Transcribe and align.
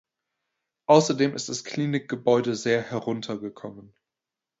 Außerdem 0.87 1.35
ist 1.35 1.49
das 1.49 1.63
Klinikgebäude 1.63 2.55
sehr 2.55 2.81
heruntergekommen. 2.81 3.93